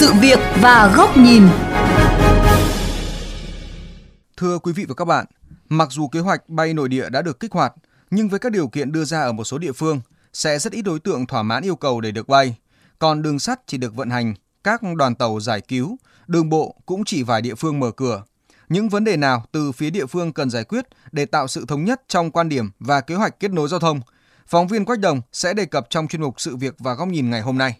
sự 0.00 0.12
việc 0.20 0.38
và 0.60 0.92
góc 0.96 1.16
nhìn. 1.16 1.42
Thưa 4.36 4.58
quý 4.58 4.72
vị 4.72 4.84
và 4.88 4.94
các 4.94 5.04
bạn, 5.04 5.26
mặc 5.68 5.88
dù 5.90 6.08
kế 6.08 6.20
hoạch 6.20 6.48
bay 6.48 6.74
nội 6.74 6.88
địa 6.88 7.08
đã 7.08 7.22
được 7.22 7.40
kích 7.40 7.52
hoạt, 7.52 7.72
nhưng 8.10 8.28
với 8.28 8.38
các 8.38 8.52
điều 8.52 8.68
kiện 8.68 8.92
đưa 8.92 9.04
ra 9.04 9.22
ở 9.22 9.32
một 9.32 9.44
số 9.44 9.58
địa 9.58 9.72
phương, 9.72 10.00
sẽ 10.32 10.58
rất 10.58 10.72
ít 10.72 10.82
đối 10.82 11.00
tượng 11.00 11.26
thỏa 11.26 11.42
mãn 11.42 11.62
yêu 11.62 11.76
cầu 11.76 12.00
để 12.00 12.10
được 12.10 12.28
bay. 12.28 12.56
Còn 12.98 13.22
đường 13.22 13.38
sắt 13.38 13.60
chỉ 13.66 13.78
được 13.78 13.94
vận 13.94 14.10
hành, 14.10 14.34
các 14.64 14.80
đoàn 14.96 15.14
tàu 15.14 15.40
giải 15.40 15.60
cứu, 15.60 15.96
đường 16.26 16.48
bộ 16.48 16.76
cũng 16.86 17.04
chỉ 17.04 17.22
vài 17.22 17.42
địa 17.42 17.54
phương 17.54 17.80
mở 17.80 17.90
cửa. 17.90 18.22
Những 18.68 18.88
vấn 18.88 19.04
đề 19.04 19.16
nào 19.16 19.44
từ 19.52 19.72
phía 19.72 19.90
địa 19.90 20.06
phương 20.06 20.32
cần 20.32 20.50
giải 20.50 20.64
quyết 20.64 20.86
để 21.12 21.26
tạo 21.26 21.48
sự 21.48 21.64
thống 21.68 21.84
nhất 21.84 22.02
trong 22.08 22.30
quan 22.30 22.48
điểm 22.48 22.70
và 22.78 23.00
kế 23.00 23.14
hoạch 23.14 23.40
kết 23.40 23.50
nối 23.50 23.68
giao 23.68 23.80
thông? 23.80 24.00
Phóng 24.46 24.68
viên 24.68 24.84
Quách 24.84 25.00
Đồng 25.00 25.20
sẽ 25.32 25.54
đề 25.54 25.64
cập 25.64 25.86
trong 25.90 26.08
chuyên 26.08 26.22
mục 26.22 26.40
Sự 26.40 26.56
việc 26.56 26.74
và 26.78 26.94
góc 26.94 27.08
nhìn 27.08 27.30
ngày 27.30 27.40
hôm 27.40 27.58
nay. 27.58 27.74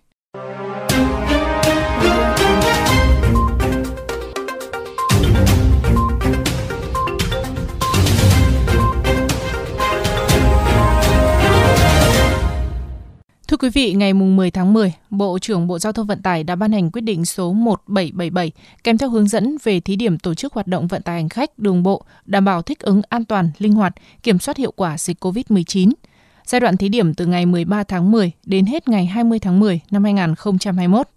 Quý 13.71 13.83
vị, 13.87 13.95
ngày 13.95 14.15
10 14.15 14.51
tháng 14.51 14.73
10, 14.73 14.93
Bộ 15.11 15.39
trưởng 15.39 15.67
Bộ 15.67 15.79
Giao 15.79 15.93
thông 15.93 16.07
Vận 16.07 16.23
tải 16.23 16.45
đã 16.45 16.55
ban 16.55 16.73
hành 16.73 16.91
quyết 16.91 17.01
định 17.01 17.25
số 17.25 17.53
1777 17.53 18.53
kèm 18.85 18.99
theo 18.99 19.11
hướng 19.11 19.29
dẫn 19.29 19.57
về 19.63 19.81
thí 19.81 19.97
điểm 19.97 20.19
tổ 20.19 20.35
chức 20.35 20.53
hoạt 20.53 20.67
động 20.67 20.87
vận 20.87 21.03
tải 21.03 21.15
hành 21.15 21.29
khách 21.29 21.59
đường 21.59 21.83
bộ 21.83 22.03
đảm 22.25 22.45
bảo 22.45 22.63
thích 22.63 22.81
ứng 22.81 23.03
an 23.09 23.25
toàn, 23.25 23.51
linh 23.59 23.73
hoạt, 23.73 23.95
kiểm 24.23 24.39
soát 24.39 24.57
hiệu 24.57 24.73
quả 24.77 24.99
dịch 24.99 25.25
COVID-19. 25.25 25.93
Giai 26.47 26.61
đoạn 26.61 26.77
thí 26.77 26.89
điểm 26.89 27.15
từ 27.15 27.27
ngày 27.27 27.47
13 27.47 27.85
tháng 27.85 28.11
10 28.11 28.33
đến 28.45 28.67
hết 28.67 28.89
ngày 28.89 29.07
20 29.07 29.39
tháng 29.39 29.61
10 29.61 29.81
năm 29.91 30.05
2021. 30.05 31.09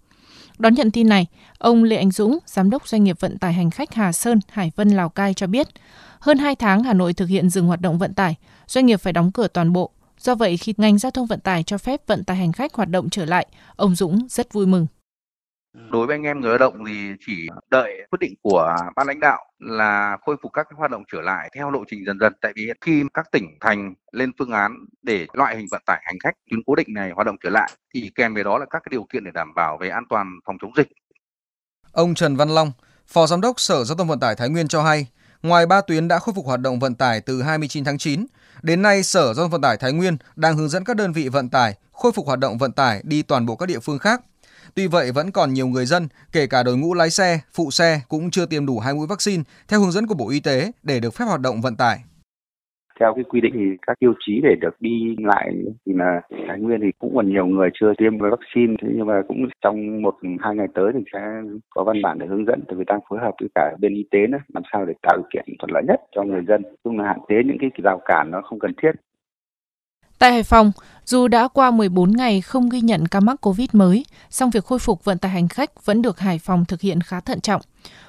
Đón 0.58 0.74
nhận 0.74 0.90
tin 0.90 1.08
này, 1.08 1.26
ông 1.58 1.84
Lê 1.84 1.96
Anh 1.96 2.10
Dũng, 2.10 2.38
Giám 2.46 2.70
đốc 2.70 2.88
Doanh 2.88 3.04
nghiệp 3.04 3.20
Vận 3.20 3.38
tải 3.38 3.52
Hành 3.52 3.70
khách 3.70 3.94
Hà 3.94 4.12
Sơn, 4.12 4.40
Hải 4.48 4.72
Vân, 4.76 4.88
Lào 4.88 5.08
Cai 5.08 5.34
cho 5.34 5.46
biết, 5.46 5.68
hơn 6.18 6.38
2 6.38 6.56
tháng 6.56 6.82
Hà 6.82 6.92
Nội 6.92 7.12
thực 7.12 7.28
hiện 7.28 7.50
dừng 7.50 7.66
hoạt 7.66 7.80
động 7.80 7.98
vận 7.98 8.14
tải, 8.14 8.34
doanh 8.66 8.86
nghiệp 8.86 8.96
phải 8.96 9.12
đóng 9.12 9.32
cửa 9.32 9.48
toàn 9.48 9.72
bộ, 9.72 9.90
Do 10.24 10.34
vậy, 10.34 10.56
khi 10.56 10.74
ngành 10.76 10.98
giao 10.98 11.10
thông 11.10 11.26
vận 11.26 11.40
tải 11.40 11.62
cho 11.62 11.78
phép 11.78 12.00
vận 12.06 12.24
tải 12.24 12.36
hành 12.36 12.52
khách 12.52 12.74
hoạt 12.74 12.88
động 12.88 13.10
trở 13.10 13.24
lại, 13.24 13.46
ông 13.76 13.94
Dũng 13.94 14.26
rất 14.28 14.52
vui 14.52 14.66
mừng. 14.66 14.86
Đối 15.90 16.06
với 16.06 16.14
anh 16.16 16.22
em 16.22 16.40
người 16.40 16.48
lao 16.48 16.58
động 16.58 16.84
thì 16.88 16.92
chỉ 17.26 17.48
đợi 17.70 18.06
quyết 18.10 18.18
định 18.20 18.34
của 18.42 18.76
ban 18.96 19.06
lãnh 19.06 19.20
đạo 19.20 19.38
là 19.58 20.16
khôi 20.20 20.36
phục 20.42 20.52
các 20.52 20.66
hoạt 20.76 20.90
động 20.90 21.02
trở 21.12 21.20
lại 21.20 21.50
theo 21.54 21.70
lộ 21.70 21.84
trình 21.90 22.04
dần 22.06 22.18
dần. 22.20 22.32
Tại 22.40 22.52
vì 22.56 22.70
khi 22.80 23.02
các 23.14 23.26
tỉnh 23.32 23.58
thành 23.60 23.94
lên 24.12 24.32
phương 24.38 24.50
án 24.50 24.72
để 25.02 25.26
loại 25.32 25.56
hình 25.56 25.66
vận 25.70 25.82
tải 25.86 26.02
hành 26.04 26.18
khách 26.24 26.34
tuyến 26.50 26.60
cố 26.66 26.74
định 26.74 26.88
này 26.94 27.10
hoạt 27.10 27.26
động 27.26 27.36
trở 27.42 27.50
lại 27.50 27.70
thì 27.94 28.10
kèm 28.14 28.34
về 28.34 28.42
đó 28.42 28.58
là 28.58 28.66
các 28.70 28.78
cái 28.84 28.90
điều 28.90 29.06
kiện 29.12 29.24
để 29.24 29.30
đảm 29.34 29.54
bảo 29.54 29.78
về 29.80 29.88
an 29.88 30.04
toàn 30.10 30.26
phòng 30.46 30.56
chống 30.60 30.72
dịch. 30.76 30.88
Ông 31.92 32.14
Trần 32.14 32.36
Văn 32.36 32.48
Long, 32.48 32.72
Phó 33.06 33.26
Giám 33.26 33.40
đốc 33.40 33.60
Sở 33.60 33.84
Giao 33.84 33.96
thông 33.96 34.08
Vận 34.08 34.20
tải 34.20 34.34
Thái 34.34 34.48
Nguyên 34.48 34.68
cho 34.68 34.82
hay, 34.82 35.06
ngoài 35.44 35.66
ba 35.66 35.80
tuyến 35.80 36.08
đã 36.08 36.18
khôi 36.18 36.34
phục 36.34 36.46
hoạt 36.46 36.60
động 36.60 36.78
vận 36.78 36.94
tải 36.94 37.20
từ 37.20 37.42
29 37.42 37.84
tháng 37.84 37.98
9, 37.98 38.26
Đến 38.62 38.82
nay, 38.82 39.02
Sở 39.02 39.34
Giao 39.34 39.44
thông 39.44 39.50
Vận 39.50 39.60
tải 39.60 39.76
Thái 39.76 39.92
Nguyên 39.92 40.16
đang 40.36 40.56
hướng 40.56 40.68
dẫn 40.68 40.84
các 40.84 40.96
đơn 40.96 41.12
vị 41.12 41.28
vận 41.28 41.48
tải 41.48 41.74
khôi 41.92 42.12
phục 42.12 42.26
hoạt 42.26 42.38
động 42.38 42.58
vận 42.58 42.72
tải 42.72 43.00
đi 43.04 43.22
toàn 43.22 43.46
bộ 43.46 43.56
các 43.56 43.66
địa 43.66 43.78
phương 43.78 43.98
khác. 43.98 44.20
Tuy 44.74 44.86
vậy, 44.86 45.12
vẫn 45.12 45.30
còn 45.30 45.54
nhiều 45.54 45.66
người 45.66 45.86
dân, 45.86 46.08
kể 46.32 46.46
cả 46.46 46.62
đội 46.62 46.76
ngũ 46.76 46.94
lái 46.94 47.10
xe, 47.10 47.40
phụ 47.54 47.70
xe 47.70 48.00
cũng 48.08 48.30
chưa 48.30 48.46
tiêm 48.46 48.66
đủ 48.66 48.78
hai 48.78 48.94
mũi 48.94 49.06
vaccine 49.06 49.42
theo 49.68 49.80
hướng 49.80 49.92
dẫn 49.92 50.06
của 50.06 50.14
Bộ 50.14 50.30
Y 50.30 50.40
tế 50.40 50.72
để 50.82 51.00
được 51.00 51.14
phép 51.14 51.24
hoạt 51.24 51.40
động 51.40 51.60
vận 51.60 51.76
tải 51.76 52.00
theo 53.00 53.14
cái 53.14 53.24
quy 53.24 53.40
định 53.40 53.54
thì 53.54 53.76
các 53.86 53.98
tiêu 53.98 54.14
chí 54.26 54.40
để 54.42 54.54
được 54.60 54.76
đi 54.80 55.16
lại 55.18 55.52
thì 55.86 55.92
là 55.92 56.20
Thái 56.48 56.60
Nguyên 56.60 56.80
thì 56.80 56.92
cũng 56.98 57.14
còn 57.14 57.28
nhiều 57.28 57.46
người 57.46 57.70
chưa 57.74 57.92
tiêm 57.98 58.18
với 58.18 58.30
vaccine. 58.30 58.74
Thế 58.82 58.88
nhưng 58.94 59.06
mà 59.06 59.22
cũng 59.28 59.48
trong 59.60 60.02
một, 60.02 60.14
hai 60.40 60.56
ngày 60.56 60.66
tới 60.74 60.92
thì 60.94 61.00
sẽ 61.12 61.20
có 61.70 61.84
văn 61.84 62.02
bản 62.02 62.18
để 62.18 62.26
hướng 62.26 62.46
dẫn 62.46 62.60
từ 62.68 62.76
vì 62.78 62.84
đang 62.86 63.00
phối 63.08 63.18
hợp 63.18 63.34
với 63.40 63.48
cả 63.54 63.76
bên 63.80 63.94
y 63.94 64.04
tế 64.10 64.26
nữa, 64.26 64.38
làm 64.54 64.62
sao 64.72 64.86
để 64.86 64.94
tạo 65.02 65.16
điều 65.16 65.26
kiện 65.32 65.44
thuận 65.58 65.70
lợi 65.72 65.82
nhất 65.88 66.00
cho 66.16 66.22
người 66.22 66.44
dân. 66.48 66.62
Chung 66.84 66.98
là 66.98 67.04
hạn 67.04 67.18
chế 67.28 67.42
những 67.44 67.58
cái 67.60 67.70
rào 67.84 68.00
cản 68.04 68.30
nó 68.30 68.40
không 68.42 68.58
cần 68.58 68.72
thiết. 68.82 68.92
Tại 70.24 70.32
Hải 70.32 70.42
Phòng, 70.42 70.72
dù 71.04 71.28
đã 71.28 71.48
qua 71.48 71.70
14 71.70 72.12
ngày 72.16 72.40
không 72.40 72.68
ghi 72.68 72.80
nhận 72.80 73.06
ca 73.10 73.20
mắc 73.20 73.40
COVID 73.40 73.68
mới, 73.72 74.04
song 74.28 74.50
việc 74.50 74.64
khôi 74.64 74.78
phục 74.78 75.04
vận 75.04 75.18
tải 75.18 75.30
hành 75.30 75.48
khách 75.48 75.86
vẫn 75.86 76.02
được 76.02 76.18
Hải 76.18 76.38
Phòng 76.38 76.64
thực 76.68 76.80
hiện 76.80 77.00
khá 77.00 77.20
thận 77.20 77.40
trọng. 77.40 77.60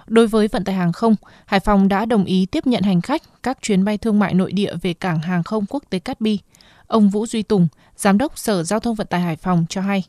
Đối 0.08 0.28
với 0.28 0.48
vận 0.48 0.64
tải 0.64 0.76
hàng 0.76 0.92
không, 0.92 1.16
Hải 1.46 1.59
Phòng 1.59 1.88
đã 1.88 2.06
đồng 2.06 2.26
ý 2.26 2.48
tiếp 2.52 2.68
nhận 2.68 2.84
hành 2.84 3.02
khách 3.02 3.22
các 3.44 3.58
chuyến 3.62 3.86
bay 3.86 3.98
thương 3.98 4.20
mại 4.20 4.34
nội 4.34 4.52
địa 4.52 4.74
về 4.81 4.94
cảng 4.94 5.20
hàng 5.20 5.44
không 5.44 5.66
quốc 5.70 5.84
tế 5.90 6.00
Cát 6.00 6.22
Bi. 6.22 6.40
Ông 6.88 7.09
Vũ 7.09 7.26
Duy 7.26 7.44
Tùng, 7.44 7.68
Giám 7.96 8.18
đốc 8.18 8.38
Sở 8.38 8.64
Giao 8.64 8.80
thông 8.80 8.96
Vận 8.96 9.08
tải 9.08 9.22
Hải 9.22 9.36
Phòng 9.36 9.66
cho 9.70 9.82
hay. 9.82 10.03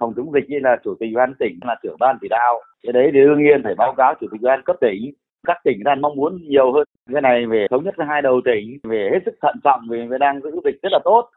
Phòng 0.00 0.12
chống 0.16 0.32
dịch 0.32 0.44
như 0.48 0.56
là 0.62 0.76
Chủ 0.84 0.94
tịch 1.00 1.08
Ủy 1.08 1.16
ban 1.16 1.34
tỉnh 1.38 1.58
là 1.62 1.76
trưởng 1.82 1.96
ban 2.00 2.18
chỉ 2.20 2.28
đạo. 2.30 2.60
Cái 2.82 2.92
đấy 2.92 3.10
thì 3.12 3.18
đương 3.20 3.42
nhiên 3.42 3.60
phải 3.64 3.74
báo 3.74 3.94
cáo 3.96 4.14
Chủ 4.20 4.26
tịch 4.32 4.40
Ủy 4.40 4.48
ban 4.50 4.62
cấp 4.64 4.76
tỉnh. 4.80 5.14
Các 5.46 5.56
tỉnh 5.64 5.84
đang 5.84 6.00
mong 6.00 6.16
muốn 6.16 6.48
nhiều 6.48 6.72
hơn. 6.72 6.83
Cái 7.12 7.22
này 7.22 7.46
về 7.50 7.66
thống 7.70 7.84
nhất 7.84 7.94
hai 8.08 8.22
đầu 8.22 8.40
tỉnh, 8.44 8.78
về 8.82 9.08
hết 9.12 9.18
sức 9.24 9.34
thận 9.42 9.56
trọng 9.64 9.80
vì 9.90 9.98
đang 10.20 10.40
giữ 10.42 10.50
dịch 10.64 10.82
rất 10.82 10.88
là 10.92 10.98
tốt. 11.04 11.30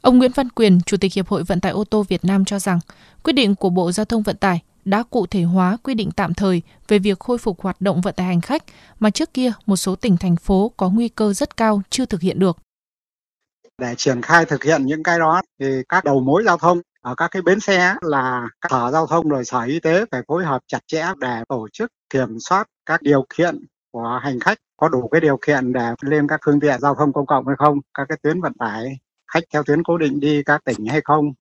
Ông 0.00 0.18
Nguyễn 0.18 0.30
Văn 0.34 0.48
Quyền, 0.48 0.80
Chủ 0.86 0.96
tịch 0.96 1.12
Hiệp 1.14 1.28
hội 1.28 1.42
Vận 1.46 1.60
tải 1.60 1.72
ô 1.72 1.84
tô 1.84 2.04
Việt 2.08 2.24
Nam 2.24 2.44
cho 2.44 2.58
rằng, 2.58 2.78
quyết 3.24 3.32
định 3.32 3.54
của 3.54 3.70
Bộ 3.70 3.92
Giao 3.92 4.04
thông 4.04 4.22
Vận 4.22 4.36
tải 4.36 4.60
đã 4.84 5.02
cụ 5.10 5.26
thể 5.26 5.42
hóa 5.42 5.76
quy 5.82 5.94
định 5.94 6.10
tạm 6.16 6.34
thời 6.34 6.62
về 6.88 6.98
việc 6.98 7.18
khôi 7.18 7.38
phục 7.38 7.60
hoạt 7.60 7.80
động 7.80 8.00
vận 8.00 8.14
tải 8.14 8.26
hành 8.26 8.40
khách 8.40 8.62
mà 9.00 9.10
trước 9.10 9.34
kia 9.34 9.52
một 9.66 9.76
số 9.76 9.96
tỉnh 9.96 10.16
thành 10.16 10.36
phố 10.36 10.72
có 10.76 10.90
nguy 10.90 11.08
cơ 11.08 11.32
rất 11.32 11.56
cao 11.56 11.82
chưa 11.90 12.06
thực 12.06 12.20
hiện 12.20 12.38
được. 12.38 12.56
Để 13.78 13.94
triển 13.96 14.22
khai 14.22 14.44
thực 14.44 14.64
hiện 14.64 14.86
những 14.86 15.02
cái 15.02 15.18
đó 15.18 15.42
thì 15.60 15.66
các 15.88 16.04
đầu 16.04 16.20
mối 16.20 16.42
giao 16.46 16.56
thông 16.56 16.80
ở 17.00 17.14
các 17.14 17.30
cái 17.30 17.42
bến 17.42 17.60
xe 17.60 17.94
là 18.00 18.48
các 18.60 18.70
sở 18.70 18.90
giao 18.92 19.06
thông 19.06 19.28
rồi 19.28 19.44
sở 19.44 19.60
y 19.60 19.80
tế 19.80 20.04
phải 20.10 20.22
phối 20.28 20.44
hợp 20.44 20.62
chặt 20.66 20.80
chẽ 20.86 21.06
để 21.20 21.42
tổ 21.48 21.68
chức 21.72 21.92
kiểm 22.10 22.38
soát 22.38 22.66
các 22.86 23.02
điều 23.02 23.26
kiện 23.36 23.64
của 23.90 24.20
hành 24.22 24.40
khách 24.40 24.58
có 24.76 24.88
đủ 24.88 25.08
cái 25.08 25.20
điều 25.20 25.38
kiện 25.46 25.72
để 25.72 25.94
lên 26.00 26.28
các 26.28 26.40
phương 26.44 26.60
tiện 26.60 26.80
giao 26.80 26.94
thông 26.94 27.12
công 27.12 27.26
cộng 27.26 27.46
hay 27.46 27.56
không, 27.58 27.78
các 27.94 28.06
cái 28.08 28.18
tuyến 28.22 28.40
vận 28.40 28.52
tải 28.58 28.98
khách 29.32 29.44
theo 29.52 29.62
tuyến 29.62 29.82
cố 29.82 29.98
định 29.98 30.20
đi 30.20 30.42
các 30.46 30.64
tỉnh 30.64 30.86
hay 30.86 31.00
không, 31.04 31.32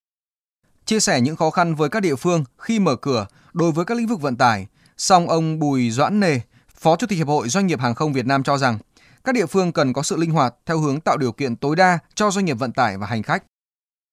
chia 0.85 0.99
sẻ 0.99 1.21
những 1.21 1.35
khó 1.35 1.49
khăn 1.49 1.75
với 1.75 1.89
các 1.89 1.99
địa 1.99 2.15
phương 2.15 2.43
khi 2.57 2.79
mở 2.79 2.95
cửa 2.95 3.27
đối 3.53 3.71
với 3.71 3.85
các 3.85 3.97
lĩnh 3.97 4.07
vực 4.07 4.21
vận 4.21 4.37
tải. 4.37 4.67
Song 4.97 5.29
ông 5.29 5.59
Bùi 5.59 5.91
Doãn 5.91 6.19
Nề, 6.19 6.39
Phó 6.75 6.95
Chủ 6.95 7.07
tịch 7.07 7.17
Hiệp 7.17 7.27
hội 7.27 7.49
Doanh 7.49 7.67
nghiệp 7.67 7.79
Hàng 7.79 7.95
không 7.95 8.13
Việt 8.13 8.25
Nam 8.25 8.43
cho 8.43 8.57
rằng 8.57 8.77
các 9.23 9.35
địa 9.35 9.45
phương 9.45 9.71
cần 9.71 9.93
có 9.93 10.03
sự 10.03 10.17
linh 10.17 10.31
hoạt 10.31 10.55
theo 10.65 10.79
hướng 10.79 10.99
tạo 10.99 11.17
điều 11.17 11.31
kiện 11.31 11.55
tối 11.55 11.75
đa 11.75 11.99
cho 12.15 12.31
doanh 12.31 12.45
nghiệp 12.45 12.53
vận 12.53 12.71
tải 12.71 12.97
và 12.97 13.07
hành 13.07 13.23
khách. 13.23 13.43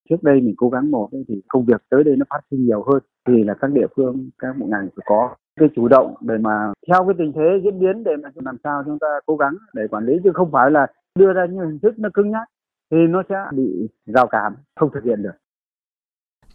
Trước 0.09 0.23
đây 0.23 0.41
mình 0.41 0.53
cố 0.57 0.69
gắng 0.69 0.91
một 0.91 1.09
thì 1.27 1.41
công 1.47 1.65
việc 1.65 1.81
tới 1.89 2.03
đây 2.03 2.15
nó 2.15 2.25
phát 2.29 2.39
sinh 2.51 2.65
nhiều 2.65 2.83
hơn 2.87 2.99
thì 3.27 3.43
là 3.43 3.53
các 3.53 3.71
địa 3.71 3.87
phương, 3.95 4.29
các 4.39 4.57
bộ 4.59 4.65
ngành 4.65 4.87
phải 4.95 5.05
có 5.05 5.35
cái 5.59 5.69
chủ 5.75 5.87
động 5.87 6.15
để 6.21 6.37
mà 6.37 6.73
theo 6.87 7.05
cái 7.05 7.15
tình 7.17 7.31
thế 7.35 7.61
diễn 7.63 7.79
biến 7.79 8.03
để 8.03 8.11
mà 8.23 8.29
làm 8.35 8.57
sao 8.63 8.83
chúng 8.85 8.99
ta 8.99 9.07
cố 9.25 9.35
gắng 9.37 9.53
để 9.73 9.87
quản 9.87 10.05
lý 10.05 10.13
chứ 10.23 10.31
không 10.33 10.51
phải 10.51 10.71
là 10.71 10.87
đưa 11.19 11.33
ra 11.33 11.45
những 11.45 11.59
hình 11.59 11.79
thức 11.79 11.99
nó 11.99 12.09
cứng 12.13 12.31
nhắc 12.31 12.47
thì 12.91 12.97
nó 13.09 13.23
sẽ 13.29 13.35
bị 13.55 13.87
rào 14.05 14.27
cản 14.27 14.53
không 14.75 14.89
thực 14.93 15.03
hiện 15.03 15.21
được. 15.21 15.31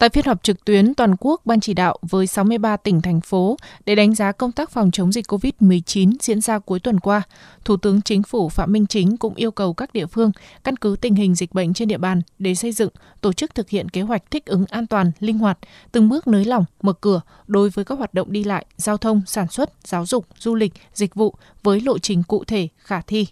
Tại 0.03 0.11
phiên 0.11 0.25
họp 0.25 0.43
trực 0.43 0.65
tuyến 0.65 0.95
toàn 0.95 1.15
quốc 1.21 1.41
Ban 1.45 1.61
chỉ 1.61 1.75
đạo 1.75 1.97
với 2.03 2.27
63 2.27 2.77
tỉnh 2.77 3.03
thành 3.03 3.21
phố 3.21 3.57
để 3.87 3.95
đánh 3.95 4.15
giá 4.15 4.33
công 4.33 4.53
tác 4.53 4.71
phòng 4.71 4.91
chống 4.91 5.13
dịch 5.13 5.27
COVID-19 5.33 6.13
diễn 6.21 6.41
ra 6.41 6.59
cuối 6.59 6.81
tuần 6.81 7.01
qua, 7.01 7.23
Thủ 7.65 7.77
tướng 7.77 8.03
Chính 8.03 8.23
phủ 8.23 8.49
Phạm 8.49 8.73
Minh 8.73 8.87
Chính 8.87 9.17
cũng 9.17 9.35
yêu 9.35 9.51
cầu 9.51 9.75
các 9.75 9.93
địa 9.93 10.07
phương 10.07 10.33
căn 10.65 10.77
cứ 10.77 10.97
tình 11.01 11.15
hình 11.15 11.35
dịch 11.35 11.53
bệnh 11.53 11.75
trên 11.75 11.89
địa 11.89 11.99
bàn 11.99 12.23
để 12.39 12.55
xây 12.55 12.73
dựng, 12.73 12.89
tổ 13.21 13.33
chức 13.33 13.55
thực 13.55 13.69
hiện 13.69 13.89
kế 13.89 14.01
hoạch 14.03 14.31
thích 14.31 14.47
ứng 14.47 14.65
an 14.67 14.87
toàn, 14.87 15.13
linh 15.19 15.39
hoạt, 15.39 15.59
từng 15.93 16.09
bước 16.09 16.27
nới 16.27 16.45
lỏng, 16.45 16.65
mở 16.83 16.93
cửa 16.93 17.21
đối 17.47 17.71
với 17.71 17.85
các 17.85 17.99
hoạt 17.99 18.15
động 18.15 18.33
đi 18.33 18.45
lại, 18.45 18.67
giao 18.77 18.97
thông, 18.97 19.23
sản 19.27 19.49
xuất, 19.49 19.71
giáo 19.85 20.07
dục, 20.07 20.27
du 20.39 20.55
lịch, 20.55 20.73
dịch 20.95 21.15
vụ 21.15 21.35
với 21.63 21.81
lộ 21.81 21.99
trình 21.99 22.23
cụ 22.29 22.45
thể, 22.45 22.69
khả 22.77 23.01
thi. 23.01 23.27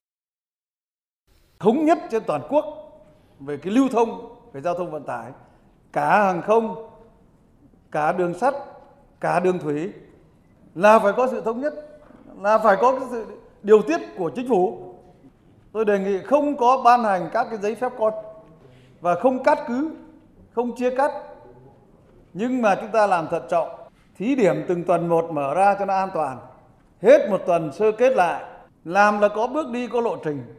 Thống 1.59 1.85
nhất 1.85 1.99
trên 2.11 2.23
toàn 2.27 2.43
quốc 2.51 2.65
về 3.41 3.57
cái 3.57 3.73
lưu 3.73 3.89
thông 3.93 4.37
về 4.53 4.61
giao 4.61 4.75
thông 4.75 4.91
vận 4.91 5.05
tải 5.07 5.31
cả 5.93 6.25
hàng 6.25 6.43
không, 6.43 6.91
cả 7.91 8.13
đường 8.13 8.35
sắt, 8.35 8.55
cả 9.21 9.41
đường 9.41 9.59
thủy 9.59 9.93
là 10.75 10.99
phải 10.99 11.13
có 11.17 11.29
sự 11.29 11.41
thống 11.41 11.61
nhất, 11.61 11.75
là 12.41 12.59
phải 12.59 12.77
có 12.81 12.93
cái 12.93 13.09
sự 13.11 13.27
điều 13.63 13.83
tiết 13.83 14.01
của 14.19 14.31
chính 14.35 14.49
phủ. 14.49 14.95
Tôi 15.73 15.85
đề 15.85 15.99
nghị 15.99 16.19
không 16.19 16.57
có 16.57 16.83
ban 16.85 17.05
hành 17.05 17.31
các 17.33 17.47
cái 17.51 17.59
giấy 17.59 17.75
phép 17.75 17.93
con 17.99 18.15
và 19.01 19.15
không 19.15 19.43
cắt 19.43 19.59
cứ, 19.69 19.91
không 20.53 20.77
chia 20.77 20.97
cắt. 20.97 21.13
Nhưng 22.33 22.63
mà 22.63 22.75
chúng 22.75 22.91
ta 22.91 23.07
làm 23.07 23.29
thận 23.29 23.43
trọng, 23.51 23.69
thí 24.17 24.35
điểm 24.35 24.65
từng 24.69 24.85
tuần 24.85 25.09
một 25.09 25.31
mở 25.31 25.55
ra 25.55 25.77
cho 25.79 25.85
nó 25.85 25.95
an 25.95 26.11
toàn. 26.15 26.39
Hết 27.03 27.31
một 27.31 27.41
tuần 27.47 27.73
sơ 27.73 27.93
kết 27.93 28.13
lại, 28.17 28.45
làm 28.85 29.21
là 29.21 29.29
có 29.29 29.47
bước 29.47 29.71
đi, 29.71 29.89
có 29.89 30.01
lộ 30.01 30.17
trình. 30.17 30.55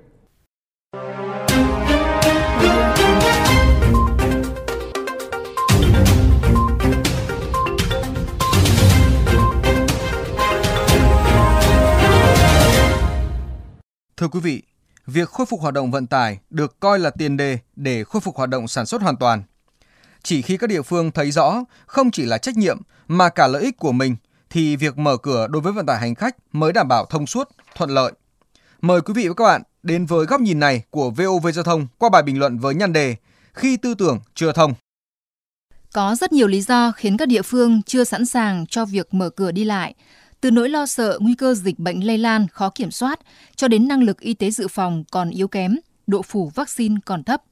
Thưa 14.21 14.27
quý 14.27 14.39
vị, 14.39 14.61
việc 15.07 15.29
khôi 15.29 15.45
phục 15.45 15.61
hoạt 15.61 15.73
động 15.73 15.91
vận 15.91 16.07
tải 16.07 16.39
được 16.49 16.79
coi 16.79 16.99
là 16.99 17.09
tiền 17.09 17.37
đề 17.37 17.57
để 17.75 18.03
khôi 18.03 18.21
phục 18.21 18.35
hoạt 18.35 18.49
động 18.49 18.67
sản 18.67 18.85
xuất 18.85 19.01
hoàn 19.01 19.15
toàn. 19.17 19.43
Chỉ 20.23 20.41
khi 20.41 20.57
các 20.57 20.67
địa 20.67 20.81
phương 20.81 21.11
thấy 21.11 21.31
rõ 21.31 21.63
không 21.85 22.11
chỉ 22.11 22.25
là 22.25 22.37
trách 22.37 22.57
nhiệm 22.57 22.81
mà 23.07 23.29
cả 23.29 23.47
lợi 23.47 23.61
ích 23.61 23.77
của 23.77 23.91
mình 23.91 24.15
thì 24.49 24.75
việc 24.75 24.97
mở 24.97 25.17
cửa 25.17 25.47
đối 25.47 25.61
với 25.61 25.73
vận 25.73 25.85
tải 25.85 25.99
hành 25.99 26.15
khách 26.15 26.35
mới 26.51 26.73
đảm 26.73 26.87
bảo 26.87 27.05
thông 27.05 27.27
suốt, 27.27 27.49
thuận 27.75 27.89
lợi. 27.89 28.11
Mời 28.81 29.01
quý 29.01 29.13
vị 29.13 29.27
và 29.27 29.33
các 29.33 29.43
bạn 29.43 29.61
đến 29.83 30.05
với 30.05 30.25
góc 30.25 30.41
nhìn 30.41 30.59
này 30.59 30.83
của 30.89 31.09
VOV 31.09 31.47
Giao 31.53 31.63
thông 31.63 31.87
qua 31.97 32.09
bài 32.09 32.23
bình 32.23 32.39
luận 32.39 32.57
với 32.57 32.75
nhan 32.75 32.93
đề 32.93 33.15
Khi 33.53 33.77
tư 33.77 33.93
tưởng 33.93 34.19
chưa 34.35 34.51
thông. 34.51 34.73
Có 35.93 36.15
rất 36.15 36.33
nhiều 36.33 36.47
lý 36.47 36.61
do 36.61 36.91
khiến 36.91 37.17
các 37.17 37.27
địa 37.27 37.41
phương 37.41 37.81
chưa 37.85 38.03
sẵn 38.03 38.25
sàng 38.25 38.67
cho 38.67 38.85
việc 38.85 39.13
mở 39.13 39.29
cửa 39.29 39.51
đi 39.51 39.63
lại, 39.63 39.95
từ 40.41 40.51
nỗi 40.51 40.69
lo 40.69 40.85
sợ 40.85 41.17
nguy 41.21 41.35
cơ 41.35 41.53
dịch 41.53 41.79
bệnh 41.79 42.07
lây 42.07 42.17
lan 42.17 42.47
khó 42.47 42.69
kiểm 42.69 42.91
soát 42.91 43.19
cho 43.55 43.67
đến 43.67 43.87
năng 43.87 44.03
lực 44.03 44.19
y 44.19 44.33
tế 44.33 44.51
dự 44.51 44.67
phòng 44.67 45.03
còn 45.11 45.29
yếu 45.29 45.47
kém, 45.47 45.75
độ 46.07 46.21
phủ 46.21 46.51
vaccine 46.55 46.95
còn 47.05 47.23
thấp. 47.23 47.43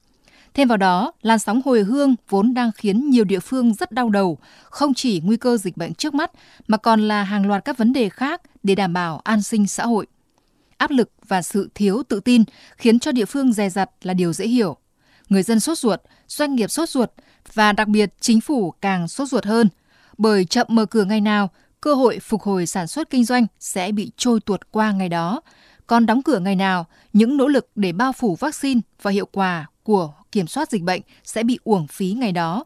Thêm 0.54 0.68
vào 0.68 0.78
đó, 0.78 1.12
làn 1.22 1.38
sóng 1.38 1.62
hồi 1.64 1.82
hương 1.82 2.14
vốn 2.28 2.54
đang 2.54 2.72
khiến 2.72 3.10
nhiều 3.10 3.24
địa 3.24 3.40
phương 3.40 3.74
rất 3.74 3.92
đau 3.92 4.08
đầu, 4.08 4.38
không 4.64 4.94
chỉ 4.94 5.20
nguy 5.24 5.36
cơ 5.36 5.56
dịch 5.56 5.76
bệnh 5.76 5.94
trước 5.94 6.14
mắt 6.14 6.30
mà 6.68 6.76
còn 6.76 7.08
là 7.08 7.22
hàng 7.22 7.46
loạt 7.46 7.64
các 7.64 7.78
vấn 7.78 7.92
đề 7.92 8.08
khác 8.08 8.42
để 8.62 8.74
đảm 8.74 8.92
bảo 8.92 9.20
an 9.24 9.42
sinh 9.42 9.66
xã 9.66 9.86
hội. 9.86 10.06
Áp 10.76 10.90
lực 10.90 11.10
và 11.28 11.42
sự 11.42 11.70
thiếu 11.74 12.02
tự 12.08 12.20
tin 12.20 12.44
khiến 12.76 12.98
cho 12.98 13.12
địa 13.12 13.24
phương 13.24 13.52
dè 13.52 13.70
dặt 13.70 13.90
là 14.02 14.14
điều 14.14 14.32
dễ 14.32 14.46
hiểu. 14.46 14.76
Người 15.28 15.42
dân 15.42 15.60
sốt 15.60 15.78
ruột, 15.78 16.00
doanh 16.28 16.54
nghiệp 16.54 16.70
sốt 16.70 16.88
ruột 16.88 17.10
và 17.52 17.72
đặc 17.72 17.88
biệt 17.88 18.14
chính 18.20 18.40
phủ 18.40 18.70
càng 18.70 19.08
sốt 19.08 19.28
ruột 19.28 19.44
hơn, 19.44 19.68
bởi 20.18 20.44
chậm 20.44 20.66
mở 20.70 20.86
cửa 20.86 21.04
ngày 21.04 21.20
nào, 21.20 21.50
cơ 21.80 21.94
hội 21.94 22.18
phục 22.18 22.42
hồi 22.42 22.66
sản 22.66 22.86
xuất 22.86 23.10
kinh 23.10 23.24
doanh 23.24 23.46
sẽ 23.60 23.92
bị 23.92 24.10
trôi 24.16 24.40
tuột 24.40 24.60
qua 24.70 24.92
ngày 24.92 25.08
đó. 25.08 25.40
Còn 25.86 26.06
đóng 26.06 26.22
cửa 26.22 26.38
ngày 26.38 26.56
nào, 26.56 26.86
những 27.12 27.36
nỗ 27.36 27.48
lực 27.48 27.68
để 27.74 27.92
bao 27.92 28.12
phủ 28.12 28.36
vaccine 28.36 28.80
và 29.02 29.10
hiệu 29.10 29.26
quả 29.26 29.66
của 29.82 30.12
kiểm 30.32 30.46
soát 30.46 30.70
dịch 30.70 30.82
bệnh 30.82 31.02
sẽ 31.24 31.42
bị 31.42 31.58
uổng 31.64 31.86
phí 31.86 32.12
ngày 32.12 32.32
đó. 32.32 32.64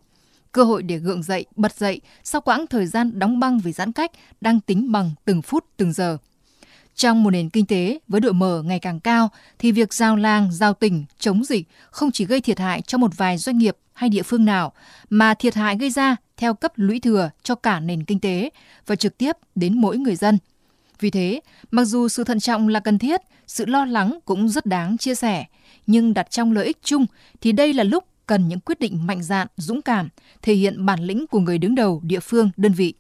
Cơ 0.53 0.65
hội 0.65 0.83
để 0.83 0.99
gượng 0.99 1.23
dậy, 1.23 1.45
bật 1.57 1.75
dậy 1.75 2.01
sau 2.25 2.41
quãng 2.41 2.67
thời 2.67 2.87
gian 2.87 3.19
đóng 3.19 3.41
băng 3.41 3.59
vì 3.59 3.73
giãn 3.73 3.93
cách 3.93 4.11
đang 4.41 4.61
tính 4.61 4.93
bằng 4.93 5.11
từng 5.25 5.43
phút 5.43 5.65
từng 5.77 5.93
giờ. 5.93 6.19
Trong 6.95 7.23
một 7.23 7.31
nền 7.31 7.51
kinh 7.51 7.67
tế 7.67 7.99
với 8.09 8.21
độ 8.21 8.33
mở 8.33 8.63
ngày 8.63 8.79
càng 8.79 9.01
cao 9.01 9.29
thì 9.59 9.73
việc 9.73 9.95
giao 9.95 10.17
làng, 10.17 10.53
giao 10.53 10.75
tỉnh, 10.75 11.05
chống 11.19 11.45
dịch 11.45 11.69
không 11.91 12.11
chỉ 12.13 12.25
gây 12.25 12.41
thiệt 12.41 12.59
hại 12.59 12.83
cho 12.83 12.99
một 12.99 13.11
vài 13.17 13.39
doanh 13.39 13.59
nghiệp 13.59 13.77
hay 13.93 14.11
địa 14.11 14.23
phương 14.23 14.45
nào 14.45 14.73
mà 15.11 15.35
thiệt 15.35 15.55
hại 15.55 15.77
gây 15.77 15.91
ra 15.91 16.17
theo 16.37 16.55
cấp 16.55 16.73
lũy 16.77 17.01
thừa 17.01 17.31
cho 17.43 17.55
cả 17.55 17.81
nền 17.81 18.05
kinh 18.05 18.21
tế 18.21 18.51
và 18.87 18.97
trực 18.97 19.19
tiếp 19.19 19.37
đến 19.55 19.81
mỗi 19.81 19.99
người 19.99 20.17
dân. 20.17 20.39
Vì 21.01 21.11
thế, 21.11 21.41
mặc 21.71 21.85
dù 21.85 22.09
sự 22.09 22.25
thận 22.25 22.41
trọng 22.41 22.69
là 22.69 22.81
cần 22.81 22.99
thiết, 22.99 23.21
sự 23.47 23.67
lo 23.67 23.85
lắng 23.85 24.19
cũng 24.25 24.49
rất 24.49 24.67
đáng 24.67 24.99
chia 24.99 25.15
sẻ, 25.15 25.45
nhưng 25.87 26.15
đặt 26.15 26.31
trong 26.31 26.53
lợi 26.53 26.67
ích 26.67 26.79
chung 26.83 27.07
thì 27.41 27.53
đây 27.53 27.73
là 27.73 27.85
lúc 27.85 28.05
cần 28.27 28.49
những 28.49 28.61
quyết 28.61 28.81
định 28.81 29.07
mạnh 29.07 29.23
dạn, 29.23 29.49
dũng 29.57 29.83
cảm, 29.83 30.09
thể 30.43 30.55
hiện 30.55 30.87
bản 30.87 31.01
lĩnh 31.01 31.27
của 31.27 31.41
người 31.41 31.59
đứng 31.59 31.75
đầu 31.75 32.01
địa 32.05 32.21
phương, 32.21 32.51
đơn 32.57 32.73
vị. 32.73 32.95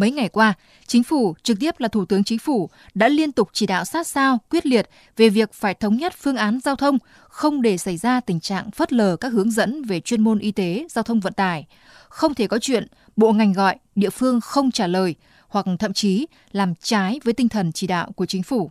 Mấy 0.00 0.10
ngày 0.10 0.28
qua, 0.28 0.54
Chính 0.86 1.02
phủ, 1.02 1.34
trực 1.42 1.60
tiếp 1.60 1.80
là 1.80 1.88
Thủ 1.88 2.04
tướng 2.04 2.24
Chính 2.24 2.38
phủ, 2.38 2.70
đã 2.94 3.08
liên 3.08 3.32
tục 3.32 3.48
chỉ 3.52 3.66
đạo 3.66 3.84
sát 3.84 4.06
sao, 4.06 4.38
quyết 4.50 4.66
liệt 4.66 4.88
về 5.16 5.28
việc 5.28 5.52
phải 5.52 5.74
thống 5.74 5.96
nhất 5.96 6.14
phương 6.18 6.36
án 6.36 6.60
giao 6.60 6.76
thông, 6.76 6.98
không 7.28 7.62
để 7.62 7.78
xảy 7.78 7.96
ra 7.96 8.20
tình 8.20 8.40
trạng 8.40 8.70
phớt 8.70 8.92
lờ 8.92 9.16
các 9.16 9.32
hướng 9.32 9.50
dẫn 9.50 9.82
về 9.82 10.00
chuyên 10.00 10.20
môn 10.20 10.38
y 10.38 10.52
tế, 10.52 10.86
giao 10.90 11.02
thông 11.02 11.20
vận 11.20 11.32
tải. 11.32 11.66
Không 12.08 12.34
thể 12.34 12.46
có 12.46 12.58
chuyện 12.58 12.86
bộ 13.16 13.32
ngành 13.32 13.52
gọi, 13.52 13.76
địa 13.94 14.10
phương 14.10 14.40
không 14.40 14.70
trả 14.70 14.86
lời, 14.86 15.14
hoặc 15.48 15.66
thậm 15.78 15.92
chí 15.92 16.26
làm 16.52 16.74
trái 16.74 17.20
với 17.24 17.34
tinh 17.34 17.48
thần 17.48 17.72
chỉ 17.72 17.86
đạo 17.86 18.12
của 18.12 18.26
chính 18.26 18.42
phủ. 18.42 18.70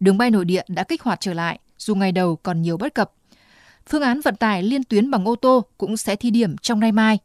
Đường 0.00 0.18
bay 0.18 0.30
nội 0.30 0.44
địa 0.44 0.62
đã 0.68 0.84
kích 0.84 1.02
hoạt 1.02 1.20
trở 1.20 1.34
lại, 1.34 1.58
dù 1.78 1.94
ngày 1.94 2.12
đầu 2.12 2.36
còn 2.36 2.62
nhiều 2.62 2.76
bất 2.76 2.94
cập. 2.94 3.12
Phương 3.86 4.02
án 4.02 4.20
vận 4.20 4.36
tải 4.36 4.62
liên 4.62 4.84
tuyến 4.84 5.10
bằng 5.10 5.28
ô 5.28 5.36
tô 5.36 5.64
cũng 5.78 5.96
sẽ 5.96 6.16
thi 6.16 6.30
điểm 6.30 6.56
trong 6.58 6.80
nay 6.80 6.92
mai. 6.92 7.18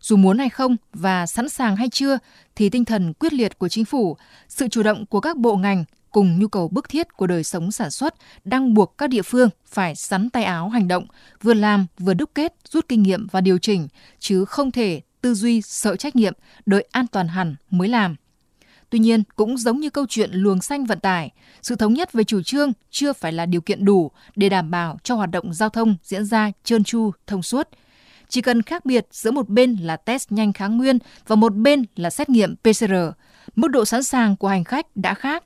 Dù 0.00 0.16
muốn 0.16 0.38
hay 0.38 0.48
không 0.48 0.76
và 0.92 1.26
sẵn 1.26 1.48
sàng 1.48 1.76
hay 1.76 1.88
chưa 1.88 2.18
thì 2.54 2.70
tinh 2.70 2.84
thần 2.84 3.12
quyết 3.12 3.32
liệt 3.32 3.58
của 3.58 3.68
chính 3.68 3.84
phủ, 3.84 4.16
sự 4.48 4.68
chủ 4.68 4.82
động 4.82 5.06
của 5.06 5.20
các 5.20 5.36
bộ 5.36 5.56
ngành 5.56 5.84
cùng 6.10 6.38
nhu 6.38 6.48
cầu 6.48 6.68
bức 6.68 6.88
thiết 6.88 7.16
của 7.16 7.26
đời 7.26 7.44
sống 7.44 7.72
sản 7.72 7.90
xuất 7.90 8.14
đang 8.44 8.74
buộc 8.74 8.98
các 8.98 9.10
địa 9.10 9.22
phương 9.22 9.48
phải 9.66 9.94
sắn 9.94 10.30
tay 10.30 10.44
áo 10.44 10.68
hành 10.68 10.88
động, 10.88 11.06
vừa 11.42 11.54
làm 11.54 11.86
vừa 11.98 12.14
đúc 12.14 12.30
kết, 12.34 12.54
rút 12.68 12.88
kinh 12.88 13.02
nghiệm 13.02 13.26
và 13.30 13.40
điều 13.40 13.58
chỉnh, 13.58 13.88
chứ 14.18 14.44
không 14.44 14.70
thể 14.70 15.00
tư 15.20 15.34
duy 15.34 15.62
sợ 15.62 15.96
trách 15.96 16.16
nhiệm, 16.16 16.32
đợi 16.66 16.88
an 16.90 17.06
toàn 17.06 17.28
hẳn 17.28 17.56
mới 17.70 17.88
làm. 17.88 18.16
Tuy 18.90 18.98
nhiên, 18.98 19.22
cũng 19.36 19.58
giống 19.58 19.80
như 19.80 19.90
câu 19.90 20.06
chuyện 20.08 20.30
luồng 20.32 20.62
xanh 20.62 20.84
vận 20.84 21.00
tải, 21.00 21.30
sự 21.62 21.76
thống 21.76 21.94
nhất 21.94 22.12
về 22.12 22.24
chủ 22.24 22.42
trương 22.42 22.72
chưa 22.90 23.12
phải 23.12 23.32
là 23.32 23.46
điều 23.46 23.60
kiện 23.60 23.84
đủ 23.84 24.10
để 24.36 24.48
đảm 24.48 24.70
bảo 24.70 24.98
cho 25.02 25.14
hoạt 25.14 25.30
động 25.30 25.54
giao 25.54 25.68
thông 25.68 25.96
diễn 26.02 26.24
ra 26.24 26.52
trơn 26.64 26.84
tru, 26.84 27.10
thông 27.26 27.42
suốt. 27.42 27.68
Chỉ 28.30 28.40
cần 28.40 28.62
khác 28.62 28.84
biệt 28.84 29.06
giữa 29.10 29.30
một 29.30 29.48
bên 29.48 29.76
là 29.76 29.96
test 29.96 30.32
nhanh 30.32 30.52
kháng 30.52 30.76
nguyên 30.76 30.98
và 31.26 31.36
một 31.36 31.54
bên 31.54 31.84
là 31.96 32.10
xét 32.10 32.28
nghiệm 32.28 32.56
PCR, 32.56 32.94
mức 33.56 33.68
độ 33.68 33.84
sẵn 33.84 34.02
sàng 34.02 34.36
của 34.36 34.48
hành 34.48 34.64
khách 34.64 34.96
đã 34.96 35.14
khác. 35.14 35.44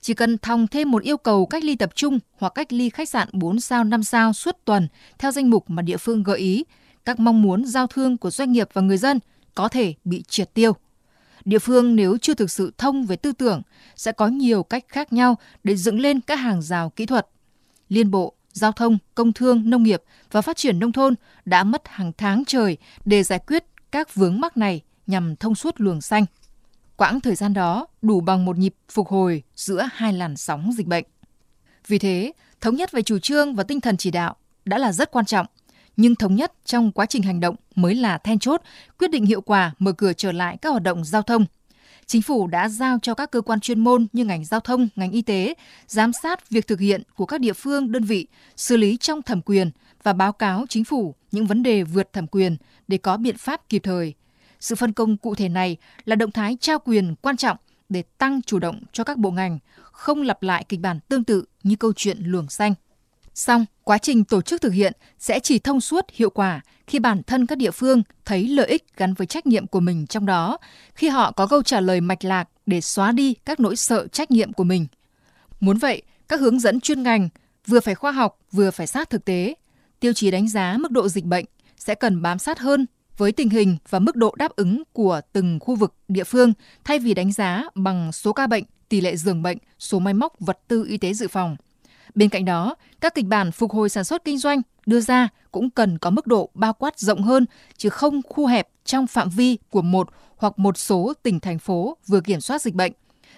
Chỉ 0.00 0.14
cần 0.14 0.38
thòng 0.38 0.66
thêm 0.66 0.90
một 0.90 1.02
yêu 1.02 1.16
cầu 1.16 1.46
cách 1.46 1.64
ly 1.64 1.76
tập 1.76 1.90
trung 1.94 2.18
hoặc 2.38 2.52
cách 2.54 2.72
ly 2.72 2.90
khách 2.90 3.08
sạn 3.08 3.28
4 3.32 3.60
sao 3.60 3.84
5 3.84 4.02
sao 4.02 4.32
suốt 4.32 4.56
tuần 4.64 4.88
theo 5.18 5.30
danh 5.30 5.50
mục 5.50 5.70
mà 5.70 5.82
địa 5.82 5.96
phương 5.96 6.22
gợi 6.22 6.38
ý, 6.38 6.64
các 7.04 7.20
mong 7.20 7.42
muốn 7.42 7.64
giao 7.64 7.86
thương 7.86 8.18
của 8.18 8.30
doanh 8.30 8.52
nghiệp 8.52 8.68
và 8.72 8.82
người 8.82 8.98
dân 8.98 9.20
có 9.54 9.68
thể 9.68 9.94
bị 10.04 10.22
triệt 10.28 10.54
tiêu. 10.54 10.72
Địa 11.44 11.58
phương 11.58 11.96
nếu 11.96 12.16
chưa 12.18 12.34
thực 12.34 12.50
sự 12.50 12.72
thông 12.78 13.06
về 13.06 13.16
tư 13.16 13.32
tưởng 13.32 13.62
sẽ 13.96 14.12
có 14.12 14.28
nhiều 14.28 14.62
cách 14.62 14.84
khác 14.88 15.12
nhau 15.12 15.36
để 15.64 15.76
dựng 15.76 16.00
lên 16.00 16.20
các 16.20 16.36
hàng 16.36 16.62
rào 16.62 16.90
kỹ 16.90 17.06
thuật. 17.06 17.26
Liên 17.88 18.10
bộ, 18.10 18.34
giao 18.56 18.72
thông, 18.72 18.98
công 19.14 19.32
thương, 19.32 19.70
nông 19.70 19.82
nghiệp 19.82 20.02
và 20.30 20.42
phát 20.42 20.56
triển 20.56 20.78
nông 20.78 20.92
thôn 20.92 21.14
đã 21.44 21.64
mất 21.64 21.82
hàng 21.84 22.12
tháng 22.18 22.44
trời 22.46 22.76
để 23.04 23.22
giải 23.22 23.38
quyết 23.46 23.64
các 23.90 24.14
vướng 24.14 24.40
mắc 24.40 24.56
này 24.56 24.82
nhằm 25.06 25.36
thông 25.36 25.54
suốt 25.54 25.74
luồng 25.80 26.00
xanh. 26.00 26.24
Quãng 26.96 27.20
thời 27.20 27.34
gian 27.34 27.54
đó 27.54 27.86
đủ 28.02 28.20
bằng 28.20 28.44
một 28.44 28.58
nhịp 28.58 28.74
phục 28.88 29.08
hồi 29.08 29.42
giữa 29.56 29.88
hai 29.92 30.12
làn 30.12 30.36
sóng 30.36 30.72
dịch 30.72 30.86
bệnh. 30.86 31.04
Vì 31.86 31.98
thế, 31.98 32.32
thống 32.60 32.76
nhất 32.76 32.92
về 32.92 33.02
chủ 33.02 33.18
trương 33.18 33.54
và 33.54 33.64
tinh 33.64 33.80
thần 33.80 33.96
chỉ 33.96 34.10
đạo 34.10 34.36
đã 34.64 34.78
là 34.78 34.92
rất 34.92 35.10
quan 35.10 35.24
trọng 35.24 35.46
nhưng 35.96 36.14
thống 36.14 36.34
nhất 36.34 36.52
trong 36.64 36.92
quá 36.92 37.06
trình 37.06 37.22
hành 37.22 37.40
động 37.40 37.56
mới 37.74 37.94
là 37.94 38.18
then 38.18 38.38
chốt, 38.38 38.62
quyết 38.98 39.10
định 39.10 39.26
hiệu 39.26 39.40
quả 39.40 39.72
mở 39.78 39.92
cửa 39.92 40.12
trở 40.12 40.32
lại 40.32 40.56
các 40.62 40.70
hoạt 40.70 40.82
động 40.82 41.04
giao 41.04 41.22
thông. 41.22 41.46
Chính 42.08 42.22
phủ 42.22 42.46
đã 42.46 42.68
giao 42.68 42.98
cho 43.02 43.14
các 43.14 43.30
cơ 43.30 43.40
quan 43.40 43.60
chuyên 43.60 43.80
môn 43.80 44.06
như 44.12 44.24
ngành 44.24 44.44
giao 44.44 44.60
thông, 44.60 44.88
ngành 44.96 45.10
y 45.10 45.22
tế 45.22 45.54
giám 45.86 46.12
sát 46.22 46.50
việc 46.50 46.66
thực 46.66 46.80
hiện 46.80 47.02
của 47.16 47.26
các 47.26 47.40
địa 47.40 47.52
phương, 47.52 47.92
đơn 47.92 48.04
vị, 48.04 48.26
xử 48.56 48.76
lý 48.76 48.96
trong 48.96 49.22
thẩm 49.22 49.42
quyền 49.42 49.70
và 50.02 50.12
báo 50.12 50.32
cáo 50.32 50.64
chính 50.68 50.84
phủ 50.84 51.14
những 51.32 51.46
vấn 51.46 51.62
đề 51.62 51.82
vượt 51.82 52.12
thẩm 52.12 52.26
quyền 52.26 52.56
để 52.88 52.98
có 52.98 53.16
biện 53.16 53.36
pháp 53.38 53.68
kịp 53.68 53.78
thời. 53.78 54.14
Sự 54.60 54.74
phân 54.74 54.92
công 54.92 55.16
cụ 55.16 55.34
thể 55.34 55.48
này 55.48 55.76
là 56.04 56.16
động 56.16 56.30
thái 56.30 56.56
trao 56.60 56.78
quyền 56.78 57.14
quan 57.22 57.36
trọng 57.36 57.56
để 57.88 58.02
tăng 58.02 58.42
chủ 58.42 58.58
động 58.58 58.80
cho 58.92 59.04
các 59.04 59.18
bộ 59.18 59.30
ngành, 59.30 59.58
không 59.92 60.22
lặp 60.22 60.42
lại 60.42 60.64
kịch 60.68 60.80
bản 60.80 61.00
tương 61.08 61.24
tự 61.24 61.44
như 61.62 61.76
câu 61.76 61.92
chuyện 61.96 62.18
luồng 62.20 62.48
xanh. 62.48 62.74
Xong, 63.36 63.66
quá 63.84 63.98
trình 63.98 64.24
tổ 64.24 64.42
chức 64.42 64.60
thực 64.60 64.72
hiện 64.72 64.92
sẽ 65.18 65.40
chỉ 65.40 65.58
thông 65.58 65.80
suốt 65.80 66.06
hiệu 66.12 66.30
quả 66.30 66.60
khi 66.86 66.98
bản 66.98 67.22
thân 67.22 67.46
các 67.46 67.58
địa 67.58 67.70
phương 67.70 68.02
thấy 68.24 68.48
lợi 68.48 68.66
ích 68.66 68.96
gắn 68.96 69.14
với 69.14 69.26
trách 69.26 69.46
nhiệm 69.46 69.66
của 69.66 69.80
mình 69.80 70.06
trong 70.06 70.26
đó, 70.26 70.58
khi 70.94 71.08
họ 71.08 71.32
có 71.32 71.46
câu 71.46 71.62
trả 71.62 71.80
lời 71.80 72.00
mạch 72.00 72.24
lạc 72.24 72.48
để 72.66 72.80
xóa 72.80 73.12
đi 73.12 73.34
các 73.44 73.60
nỗi 73.60 73.76
sợ 73.76 74.06
trách 74.06 74.30
nhiệm 74.30 74.52
của 74.52 74.64
mình. 74.64 74.86
Muốn 75.60 75.78
vậy, 75.78 76.02
các 76.28 76.40
hướng 76.40 76.60
dẫn 76.60 76.80
chuyên 76.80 77.02
ngành 77.02 77.28
vừa 77.66 77.80
phải 77.80 77.94
khoa 77.94 78.12
học 78.12 78.38
vừa 78.52 78.70
phải 78.70 78.86
sát 78.86 79.10
thực 79.10 79.24
tế, 79.24 79.54
tiêu 80.00 80.12
chí 80.12 80.30
đánh 80.30 80.48
giá 80.48 80.76
mức 80.78 80.90
độ 80.90 81.08
dịch 81.08 81.24
bệnh 81.24 81.44
sẽ 81.76 81.94
cần 81.94 82.22
bám 82.22 82.38
sát 82.38 82.58
hơn 82.58 82.86
với 83.16 83.32
tình 83.32 83.50
hình 83.50 83.76
và 83.88 83.98
mức 83.98 84.16
độ 84.16 84.34
đáp 84.38 84.56
ứng 84.56 84.82
của 84.92 85.20
từng 85.32 85.58
khu 85.60 85.74
vực 85.74 85.94
địa 86.08 86.24
phương 86.24 86.52
thay 86.84 86.98
vì 86.98 87.14
đánh 87.14 87.32
giá 87.32 87.64
bằng 87.74 88.12
số 88.12 88.32
ca 88.32 88.46
bệnh, 88.46 88.64
tỷ 88.88 89.00
lệ 89.00 89.16
giường 89.16 89.42
bệnh, 89.42 89.58
số 89.78 89.98
máy 89.98 90.14
móc 90.14 90.40
vật 90.40 90.58
tư 90.68 90.86
y 90.88 90.98
tế 90.98 91.14
dự 91.14 91.28
phòng. 91.28 91.56
Bên 92.14 92.28
cạnh 92.28 92.44
đó, 92.44 92.74
các 93.00 93.14
kịch 93.14 93.26
bản 93.26 93.52
phục 93.52 93.72
hồi 93.72 93.88
sản 93.88 94.04
xuất 94.04 94.24
kinh 94.24 94.38
doanh 94.38 94.62
đưa 94.86 95.00
ra 95.00 95.28
cũng 95.52 95.70
cần 95.70 95.98
có 95.98 96.10
mức 96.10 96.26
độ 96.26 96.50
bao 96.54 96.72
quát 96.72 96.98
rộng 96.98 97.22
hơn, 97.22 97.46
chứ 97.76 97.88
không 97.88 98.20
khu 98.28 98.46
hẹp 98.46 98.68
trong 98.84 99.06
phạm 99.06 99.28
vi 99.30 99.58
của 99.70 99.82
một 99.82 100.08
hoặc 100.36 100.58
một 100.58 100.78
số 100.78 101.12
tỉnh 101.22 101.40
thành 101.40 101.58
phố 101.58 101.96
vừa 102.06 102.20
kiểm 102.20 102.40
soát 102.40 102.62
dịch 102.62 102.74
bệnh, 102.74 102.92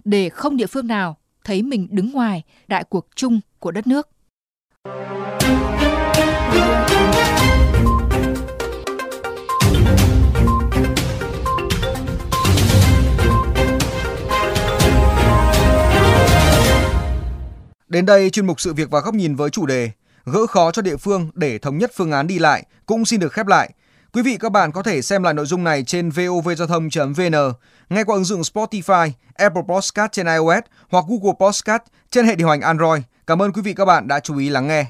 để 0.05 0.29
không 0.29 0.57
địa 0.57 0.67
phương 0.67 0.87
nào 0.87 1.17
thấy 1.45 1.63
mình 1.63 1.89
đứng 1.91 2.13
ngoài 2.13 2.43
đại 2.69 2.85
cuộc 2.85 3.07
chung 3.17 3.41
của 3.59 3.71
đất 3.71 3.87
nước. 3.87 4.09
Đến 17.88 18.07
đây, 18.07 18.30
chuyên 18.30 18.47
mục 18.47 18.61
sự 18.61 18.75
việc 18.75 18.90
và 18.90 19.00
góc 19.00 19.14
nhìn 19.14 19.35
với 19.35 19.50
chủ 19.50 19.66
đề 19.66 19.90
gỡ 20.33 20.47
khó 20.47 20.71
cho 20.71 20.83
địa 20.83 20.97
phương 20.97 21.30
để 21.35 21.59
thống 21.59 21.78
nhất 21.78 21.90
phương 21.95 22.12
án 22.12 22.26
đi 22.26 22.38
lại 22.38 22.64
cũng 22.87 23.04
xin 23.04 23.21
được 23.21 23.33
khép 23.33 23.47
lại. 23.47 23.71
Quý 24.12 24.23
vị 24.23 24.37
các 24.40 24.52
bạn 24.52 24.73
có 24.73 24.83
thể 24.83 25.02
xem 25.02 25.23
lại 25.23 25.35
nội 25.35 25.47
dung 25.47 25.64
này 25.64 25.85
trên 25.85 26.11
vovgiao 26.11 26.66
thông.vn, 26.66 27.52
nghe 27.88 28.04
qua 28.04 28.14
ứng 28.14 28.25
dụng 28.25 28.40
Spotify, 28.40 29.11
Apple 29.35 29.62
Podcast 29.68 30.12
trên 30.12 30.26
iOS 30.26 30.64
hoặc 30.88 31.04
Google 31.09 31.37
Podcast 31.40 31.83
trên 32.11 32.26
hệ 32.26 32.35
điều 32.35 32.49
hành 32.49 32.61
Android. 32.61 33.02
Cảm 33.26 33.42
ơn 33.42 33.52
quý 33.52 33.62
vị 33.62 33.75
các 33.75 33.85
bạn 33.85 34.09
đã 34.09 34.21
chú 34.21 34.38
ý 34.38 34.49
lắng 34.49 34.68
nghe. 34.68 34.87